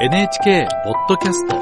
[0.00, 1.56] NHK ポッドキャスト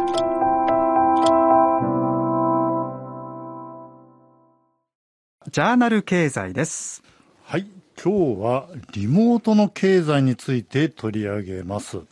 [5.51, 7.03] ジャーナル経済です。
[7.45, 7.67] はい。
[7.99, 12.03] 今日はリモートの経済について取り上げます。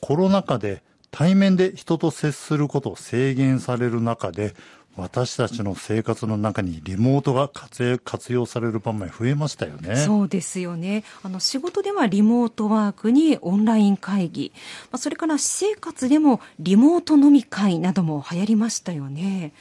[0.00, 4.56] コロナ禍で対面で人と接することを制限される中で、
[4.96, 9.96] 私たちの生活の中にリモートが活用される場面増えましたよね。
[9.96, 11.04] そうですよね。
[11.22, 14.52] あの、仕事ではリモートワークにオンライン会議、
[14.90, 19.52] まあそれから私生活でもリモート飲み会なども流行りましたよね。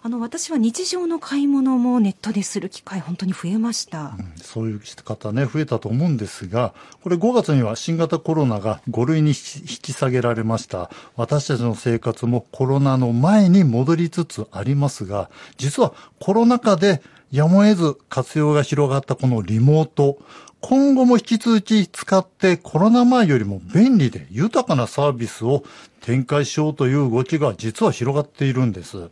[0.00, 4.12] あの、私は日常の買い物もネットでする機会本当に増えました。
[4.36, 10.90] そういう方ね、増えたと思うんですが、これ5月には新型コロナが5類に引き下げられました。
[11.16, 17.02] 私たちの生活もコロナの前に戻りつつありますが、実はコロナ禍で
[17.32, 20.18] やむを得ず活用が広がったこのリモート、
[20.60, 25.62] 今後も引き続き使ってコロナ前よりも便利で豊かなサービスを
[26.00, 29.08] 展開しようという動きが実は広がっているんです。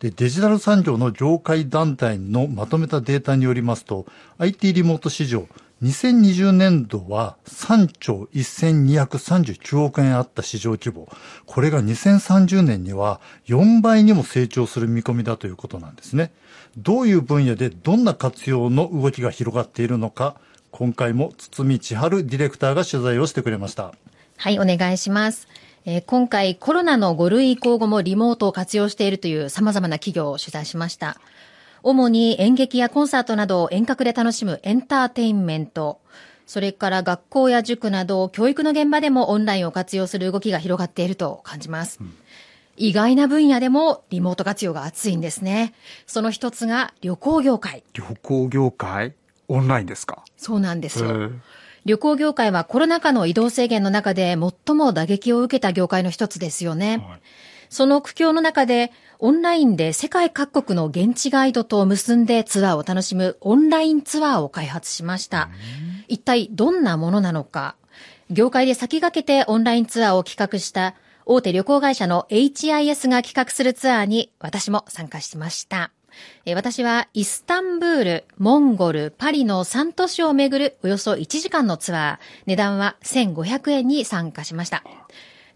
[0.00, 4.06] で、デジタル産業の業界団体のまとめたデータによりますと、
[4.38, 5.48] IT リモート市場、
[5.82, 11.08] 2020年度は3兆1239億円あった市場規模。
[11.46, 16.32] これが2030年には4倍にも成長する見込みだということなんですね。
[16.76, 20.36] どういう分野でどんな活用の動きが広がっているのか、
[20.72, 23.92] 今回も堤千春ディレクターが取材をしてくれました。
[24.36, 25.48] はい、お願いします。
[25.84, 31.18] えー今回コロナの5類移行後もリモートを活用しているという様々な企業を取材しました。
[31.82, 36.00] 主に演劇やコンサートなどを遠隔で楽しむエンターテインメント、
[36.46, 42.00] それから学校や塾など教育の現場でもオンラインを活用する動きが広がっていると感じます。
[42.76, 45.72] 意外な分野でもリモート活用が熱いんですね。
[46.06, 47.82] その一つが旅行業界。
[47.92, 49.14] 旅行業界、
[49.48, 50.24] オンラインですか？
[50.36, 51.30] そうなんですよ。
[51.88, 54.36] 旅行業界はコロナ禍の移動制限の中で
[54.66, 57.02] 最も打撃を受けた業界の一つですよね。
[57.70, 65.48] その苦境の中で、オンラインで世界各国の現地ガイドと結んでツアーを楽しむオンラインツアーを開発しました。
[66.08, 67.74] 一体どんなものなのか。
[68.28, 70.94] 業界で先駆けてオンラインツアーを企画した
[71.24, 75.90] 大手旅行会社の HIS が企画するツアーに私も参加しました。
[76.44, 82.42] え私はイスタンブール、モンゴル、パリの3都市を巡るおよそ1時間のツアー。
[82.46, 84.82] 値段は1500円に参加しました。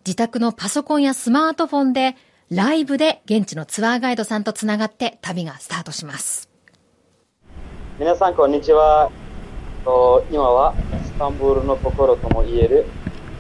[0.04, 2.16] 自宅のパソコンやスマートフォンで
[2.50, 6.50] ライブで現地のツアーガイドさんとつながって旅がスタートします。
[7.98, 9.10] 皆さんこんにちは。
[10.30, 12.86] 今はイスタンブールの心とも言える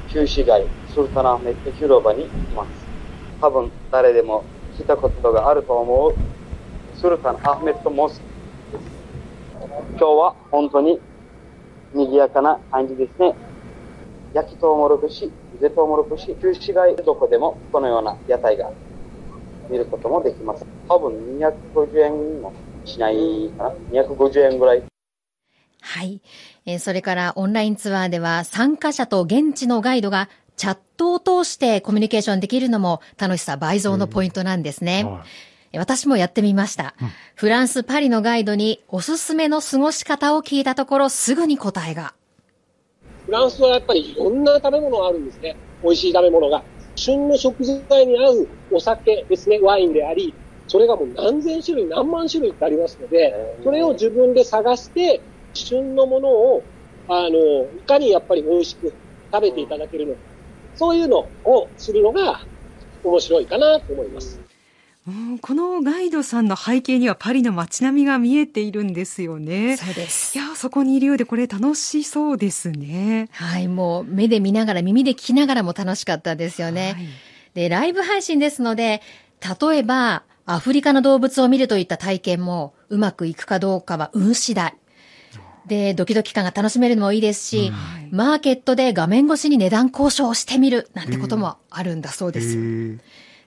[0.08, 2.68] 旧市街スルタナアメット広場にいます。
[3.40, 4.44] 多分誰でも
[4.76, 6.14] 聞いたことがあると思う
[7.02, 8.20] スルタンアフメットモス
[8.70, 8.84] クです。
[9.90, 11.00] 今日は本当に
[11.92, 13.34] 賑やかな感じですね。
[14.32, 18.70] 焼きトウモロコシ、ゆでトウモロコシ、旧市街どこでもこのような屋台が
[19.68, 20.64] 見ることもできます。
[20.88, 22.52] 多分250円も
[22.84, 24.82] しないかな ?250 円ぐらい。
[25.80, 26.22] はい。
[26.66, 35.02] えーそれからオンラインツアーでは参加者と現地のガイドがチャットを通してコミュニケーションできるのも楽しさ倍増のポイントなんですね。
[35.02, 36.94] はいえ私もやってみました。
[37.34, 42.14] フランス・パリのガイドにおすすめの過ごし方を聞いたところすぐに答えが。
[43.26, 45.56] フランスはやっぱりいろんな食べ物があるんですね。
[45.82, 46.62] 美味しい食べ物が。
[46.96, 50.34] 旬の食材に合うお酒ですね、ワインであり、
[50.68, 53.34] それがもう何千種類、何万種類ってありますので、
[53.64, 55.20] それを自分で探して、
[55.54, 56.62] 旬のものを、
[57.08, 58.92] あの、いかにやっぱり美味しく
[59.32, 60.20] 食べていただけるのか。
[60.74, 62.40] そういうのをするのが
[63.04, 64.40] 面白いかなと思います。
[65.06, 69.76] うんこのガイドさんの背景にはパリの街並みが見えているんですよね。
[69.76, 70.40] そうですい。
[70.40, 73.28] や、そこにいるようでこれ楽しそうですね。
[73.32, 76.94] はい、もう目で見ながら耳で聞きながらも楽しかったですよね。
[76.96, 77.06] はい
[77.54, 79.02] で、ライブ配信ですので、
[79.60, 84.74] 例えば、アフリカの動物を見るといった体験もうまくいくかどうかは運次第。
[85.66, 87.72] で、ドキドキ感が楽しめるのもいいですし、
[88.10, 92.62] マーケットで画面越しに値段交渉をしてみるなんてこともあるんだそうですよ。
[92.62, 92.98] へえ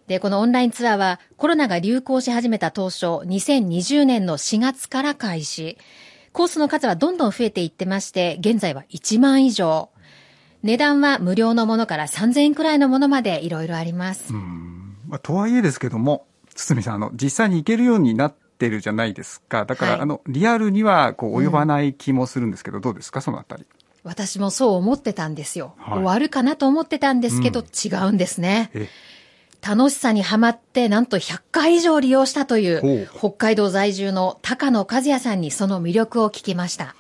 [0.08, 5.78] で、このオンラインツアーはコロナが流行し始めた当初、2020年の4月から開始。
[6.32, 9.90] コースの数はどんどん増えていってまして、現在は1万以上。
[10.64, 14.34] 値段は無料のものから3000円くらいのものまでいろいろあります。
[15.08, 16.26] まあ、とはいえですけども、
[16.56, 19.66] 堤さん、あの、実際に行けるようになってるじゃないですか。
[19.66, 23.66] だから、はいあの、リアルには、こう、及ばない気もするんですけど、どうですか、そのあたり。
[24.04, 25.74] 私もそう思ってたんですよ。
[25.78, 28.72] はい終わるかなと思ってたんですけど、うん違うんですね。
[29.66, 36.96] え、楽しさにはまって、なんと100回以上利用したという、ほ北海道在住の高野和也さんにその魅力を聞きました。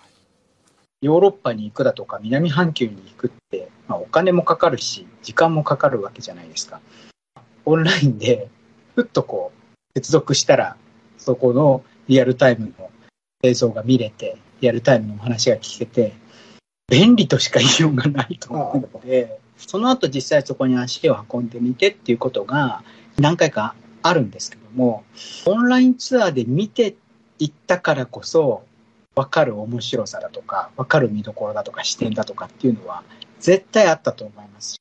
[1.01, 6.81] ヨーロッパに行くだとか南半球に行くってまあ、お金もかかるし、時間もかかるわけじゃないですか。
[7.65, 8.49] オンラインで、
[8.95, 10.77] ふっとこう、接続したら、
[11.17, 12.89] そこのリアルタイムの
[13.43, 16.13] 映像が見れて、リアルタイムのお話が聞けて、
[16.87, 22.83] 便利としか言いようがないと思うので、その後実際そこに足を運んでみてっていうことが
[23.17, 25.03] 何回かあるんですけども、
[25.45, 26.95] オンラインツアーで見て
[27.39, 28.63] いったからこそ、
[29.15, 33.03] 分かる面白さだとか、分かる見どころだとか視点だとかっていうのは、
[33.39, 34.77] 絶対あったと思います。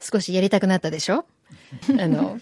[0.00, 1.26] 少しやりたくなったでしょ？
[1.98, 2.38] あの、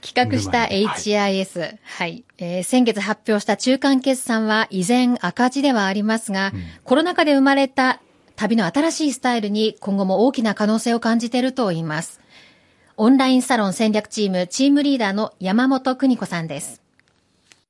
[0.00, 8.00] 企画した HIS、はい、はい、えー、先月発表した中間決算は依然赤字ではありますが、うん、コロナ禍で生まれた
[8.36, 12.20] 旅の新しいスタイルに今後も大きな可能性を感じていると言います。
[12.98, 16.85] オンラインサロン戦略チームチームリーダーの山本邦子さんです。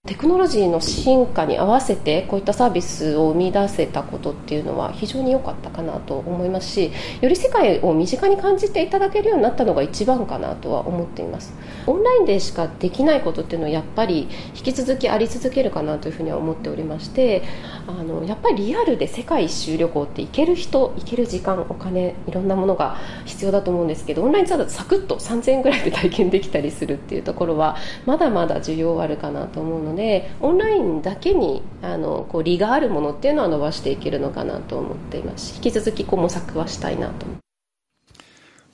[0.06, 11.54] テクノロジーの進化に合わせてこういったサービスを生み出せたことっていうのは非常に良かったかなと思いますしより世界を身近に感じていただけるようになったのが一番かなとは思っています。
[11.86, 17.42] オンラインでしかできないことっていうのはやっぱり引き続きあり続けるかなというふうには思っておりまして
[17.86, 35.54] あのやっぱりリアルで世界一周旅行って行ける人行ける時間お金いろんなものが必要だと思うんですけどオンラインツアーだとサクッと3000円ぐらいで体験できたりするっていうところはまだまだ需要あるかなと思うのででオンラインだけにあのこう利があるものっていうのは伸ばしていけるのかなと思っています。
[35.54, 37.26] し引き続きこう模索はしたいなと。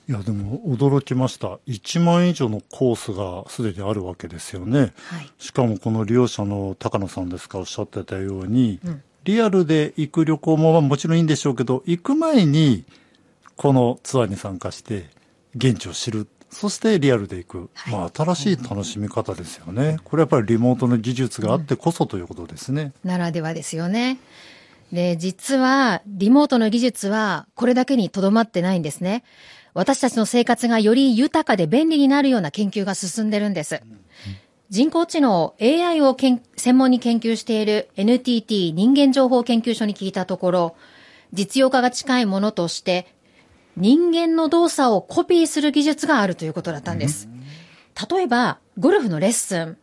[0.09, 1.59] いやでも驚きました。
[1.65, 12.83] 1万以上のコースがすでにあるわけですよね、はい、しかもこの利用者の高野さんですかおっしゃってたように、うん、リアルで行く旅行ももちろんいいんでしょうけど行く前に
[13.55, 15.09] このツアーに参加して
[15.55, 19.99] 現地を知るそしてリアルでいく、はい、まあ、新しい楽しみ方ですよね。
[20.03, 22.93] これやっぱりリモートの技術があってこそということですね。
[23.03, 24.19] ならではですよね。
[24.91, 29.23] で、実は、リモートの技術はこれだけにとどまってないんですね。
[29.73, 33.81] 私たちの生活がより豊かで便利になるような研究が進んでるんです。
[34.69, 36.15] 人工知能 AI を
[36.55, 40.75] 専門に研究している NTT 人間情報研究所に聞いたところ、
[41.33, 43.07] 実用化が近いものとして
[43.77, 47.27] 人間の動作をコピーする技術があるということだったんです。
[48.09, 49.77] 例えば、ゴルフのレッスン。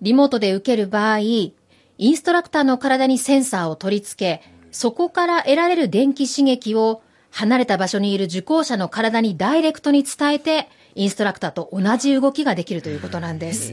[0.00, 1.54] リモートで受ける場合、イ
[1.98, 13.72] ンストラクターの体にセンサーを取り付け、そこから得られる電気刺激を離れた場所にいる受講者の体にダイレクトに伝えて、インストラクターと同じ動きができるということなんです。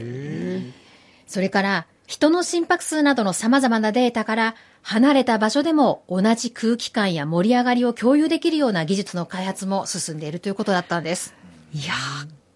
[1.26, 11.36] それから、人の心拍数などの様々なデータから離れた場所でも同じ空気感や盛り上がりを共有できるような技術の開発も進んでいるということだったんです。
[11.72, 11.94] いや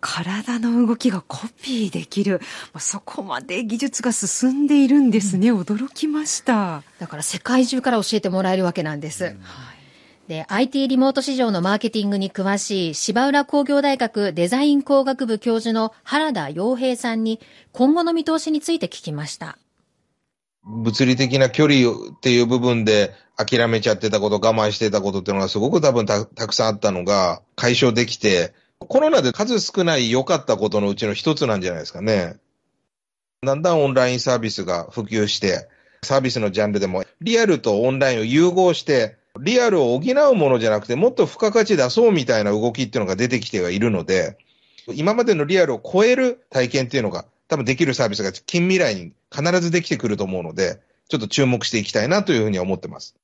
[0.01, 2.41] 体の動きがコピーできる。
[2.81, 5.53] そこまで技術が進んでいるんですね。
[5.53, 6.83] 驚きました。
[6.99, 9.25] だから世界中から教えてもらえるわけなんです。
[9.25, 9.41] うん
[10.29, 17.41] で、IT リモート市場のマーケティングに詳しい芝浦工業大学デザイン工学部教授の原田洋平さんに
[17.73, 19.59] 今後の見通しについて聞きました。
[20.65, 32.37] 物理的な距離っていう部分で諦めちゃってたこと、我慢してたことっていうのがすごく多分たたくさんあったのが解消できて、コロナで数少ない良かったことのうちの一つなんじゃないですかね。
[33.43, 35.69] だんだんオンラインサービスが普及して、
[36.03, 44.39] サービスのジャンルでもリアルとオンラインを融合して、リアルを補うものじゃなくて、もっと付加価値出そうみたいな動きっていうのが出てきてはいるので、
[44.93, 53.17] 今までのリアルを超える体験っていうのが多分できるサービスが近未来に必ずできてくると思うので、ちょっと注目していきたいなというふうに思ってます。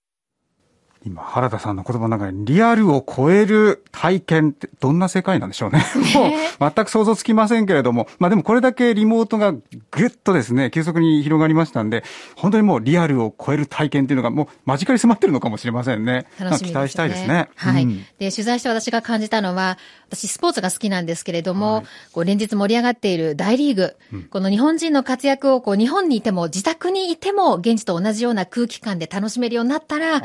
[1.07, 5.83] 今、原田さんの言葉の中に、リアルを超える体験ってどんな世界なんでしょうね。
[6.15, 12.05] もう、全く想像つきませんけれども、まあでもこれだけリモートがぐっとですね、急速に広がりましたんで、
[12.37, 16.27] 本当にもうリアルを超える体験っていうのがもう間近に迫ってるのかもしれませんね。
[16.39, 17.49] 楽しみ、ね、期待したいですね。
[17.57, 19.79] はい、うん、で、取材して私が感じたのは、
[20.11, 30.21] 私スポーツが好きなんですけれども、はい、こう連日盛り上がっている大リーグ、うん、この日本人の活躍をこう日本にいても自宅にいても現地と同じような空気感で楽しめるようになったら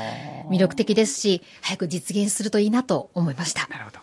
[0.49, 3.67] 魅力的ですし、早く実現するといいなと思いました。
[3.67, 3.99] なるほど。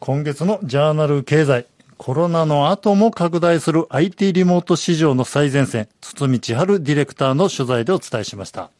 [0.00, 1.66] 今月のジャーナル経済。
[1.96, 8.70] コロナの後も拡大する IT リモート市場の最前線、堤千春ディレクターの取材でお伝えしました。